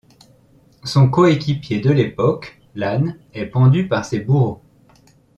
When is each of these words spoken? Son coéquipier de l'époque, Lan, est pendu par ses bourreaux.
Son 0.83 1.11
coéquipier 1.11 1.79
de 1.79 1.91
l'époque, 1.91 2.59
Lan, 2.73 3.13
est 3.35 3.45
pendu 3.45 3.87
par 3.87 4.03
ses 4.03 4.19
bourreaux. 4.19 4.59